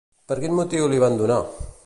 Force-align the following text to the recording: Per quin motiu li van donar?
Per 0.31 0.37
quin 0.39 0.55
motiu 0.61 0.89
li 0.95 1.03
van 1.05 1.21
donar? 1.21 1.41